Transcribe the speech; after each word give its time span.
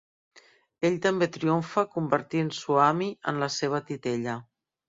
Ell 0.89 0.97
també 1.03 1.27
triomfa 1.35 1.83
convertint 1.97 2.51
Swami 2.63 3.11
en 3.33 3.41
la 3.45 3.55
seva 3.61 3.87
titella. 3.93 4.39